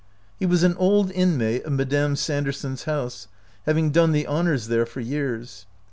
He 0.39 0.47
was 0.47 0.63
an 0.63 0.75
old 0.77 1.11
inmate 1.11 1.63
of 1.63 1.73
Madame 1.73 2.15
Sander 2.15 2.51
son's 2.51 2.85
house, 2.85 3.27
having 3.67 3.91
done 3.91 4.13
the 4.13 4.25
honors 4.25 4.65
there 4.67 4.87
for 4.87 4.99
years. 4.99 5.67